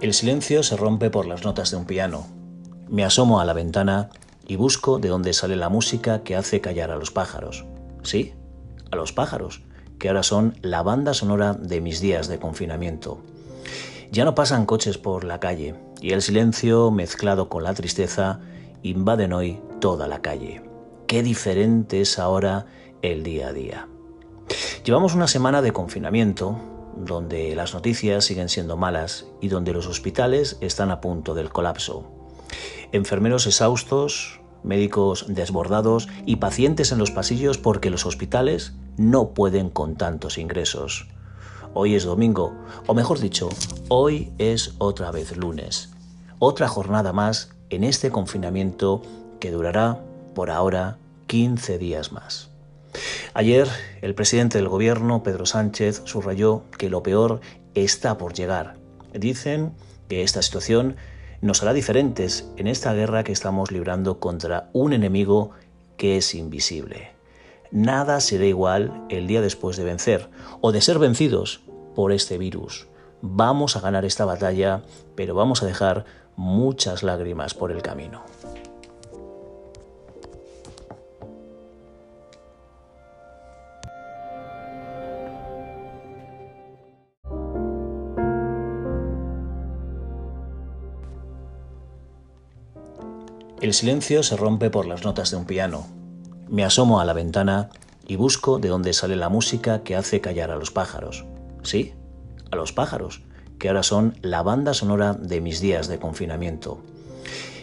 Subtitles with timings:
[0.00, 2.26] El silencio se rompe por las notas de un piano.
[2.88, 4.08] Me asomo a la ventana
[4.48, 7.66] y busco de dónde sale la música que hace callar a los pájaros.
[8.02, 8.32] Sí,
[8.90, 9.60] a los pájaros,
[9.98, 13.20] que ahora son la banda sonora de mis días de confinamiento.
[14.10, 18.40] Ya no pasan coches por la calle y el silencio mezclado con la tristeza
[18.82, 20.62] invaden hoy toda la calle.
[21.08, 22.64] Qué diferente es ahora
[23.02, 23.88] el día a día.
[24.82, 26.56] Llevamos una semana de confinamiento
[26.96, 32.04] donde las noticias siguen siendo malas y donde los hospitales están a punto del colapso.
[32.92, 39.96] Enfermeros exhaustos, médicos desbordados y pacientes en los pasillos porque los hospitales no pueden con
[39.96, 41.08] tantos ingresos.
[41.72, 42.52] Hoy es domingo,
[42.86, 43.48] o mejor dicho,
[43.88, 45.90] hoy es otra vez lunes.
[46.38, 49.02] Otra jornada más en este confinamiento
[49.38, 50.00] que durará,
[50.34, 52.49] por ahora, 15 días más.
[53.32, 53.68] Ayer,
[54.02, 57.40] el presidente del gobierno, Pedro Sánchez, subrayó que lo peor
[57.74, 58.76] está por llegar.
[59.14, 59.72] Dicen
[60.08, 60.96] que esta situación
[61.40, 65.52] nos hará diferentes en esta guerra que estamos librando contra un enemigo
[65.96, 67.12] que es invisible.
[67.70, 70.28] Nada será igual el día después de vencer
[70.60, 71.62] o de ser vencidos
[71.94, 72.88] por este virus.
[73.22, 74.82] Vamos a ganar esta batalla,
[75.14, 78.24] pero vamos a dejar muchas lágrimas por el camino.
[93.60, 95.86] El silencio se rompe por las notas de un piano.
[96.48, 97.68] Me asomo a la ventana
[98.08, 101.26] y busco de dónde sale la música que hace callar a los pájaros.
[101.62, 101.92] Sí,
[102.50, 103.20] a los pájaros,
[103.58, 106.80] que ahora son la banda sonora de mis días de confinamiento.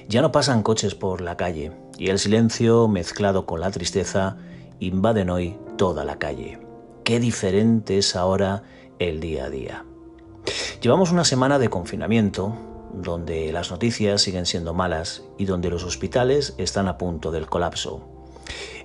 [0.08, 4.38] Ya no pasan coches por la calle y el silencio mezclado con la tristeza
[4.80, 6.59] invaden hoy toda la calle.
[7.06, 8.62] Qué diferente es ahora
[9.00, 9.86] el día a día.
[10.80, 12.53] Llevamos una semana de confinamiento
[12.94, 18.02] donde las noticias siguen siendo malas y donde los hospitales están a punto del colapso.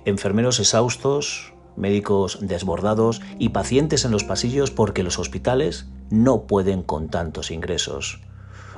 [0.05, 7.09] Enfermeros exhaustos, médicos desbordados y pacientes en los pasillos porque los hospitales no pueden con
[7.09, 8.21] tantos ingresos.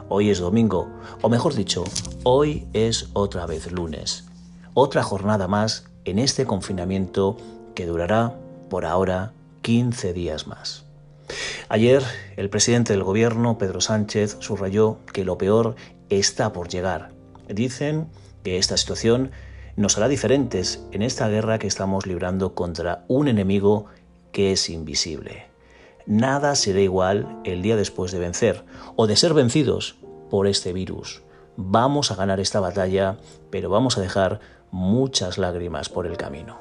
[0.07, 0.87] Hoy es domingo,
[1.21, 1.83] o mejor dicho,
[2.23, 4.25] hoy es otra vez lunes.
[4.73, 7.37] Otra jornada más en este confinamiento
[7.73, 8.35] que durará,
[8.69, 9.33] por ahora,
[9.63, 10.84] 15 días más.
[11.67, 12.03] Ayer,
[12.37, 15.75] el presidente del gobierno, Pedro Sánchez, subrayó que lo peor
[16.09, 17.11] está por llegar.
[17.47, 18.07] Dicen
[18.43, 19.31] que esta situación
[19.75, 23.87] nos hará diferentes en esta guerra que estamos librando contra un enemigo
[24.31, 25.47] que es invisible.
[26.05, 28.63] Nada será igual el día después de vencer
[28.95, 29.97] o de ser vencidos
[30.29, 31.23] por este virus.
[31.57, 33.17] Vamos a ganar esta batalla,
[33.49, 34.39] pero vamos a dejar
[34.69, 36.59] muchas lágrimas por el camino.